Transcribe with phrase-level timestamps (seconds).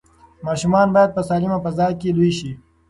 [0.45, 2.51] ماشومان باید په سالمه فضا کې لوی شي.